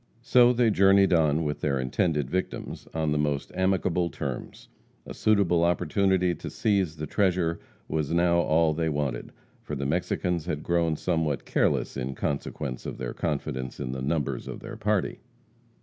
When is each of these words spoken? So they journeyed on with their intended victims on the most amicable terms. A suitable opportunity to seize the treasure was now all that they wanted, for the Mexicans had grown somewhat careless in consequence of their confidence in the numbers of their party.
So 0.23 0.51
they 0.51 0.71
journeyed 0.71 1.13
on 1.13 1.43
with 1.43 1.61
their 1.61 1.79
intended 1.79 2.27
victims 2.27 2.87
on 2.91 3.11
the 3.11 3.19
most 3.19 3.51
amicable 3.53 4.09
terms. 4.09 4.67
A 5.05 5.13
suitable 5.13 5.63
opportunity 5.63 6.33
to 6.33 6.49
seize 6.49 6.95
the 6.95 7.05
treasure 7.05 7.59
was 7.87 8.11
now 8.11 8.39
all 8.39 8.73
that 8.73 8.81
they 8.81 8.89
wanted, 8.89 9.31
for 9.61 9.75
the 9.75 9.85
Mexicans 9.85 10.47
had 10.47 10.63
grown 10.63 10.95
somewhat 10.95 11.45
careless 11.45 11.97
in 11.97 12.15
consequence 12.15 12.87
of 12.87 12.97
their 12.97 13.13
confidence 13.13 13.79
in 13.79 13.91
the 13.91 14.01
numbers 14.01 14.47
of 14.47 14.59
their 14.59 14.75
party. 14.75 15.19